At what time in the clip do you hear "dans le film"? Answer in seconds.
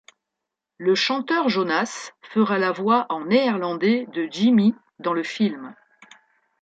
4.97-5.75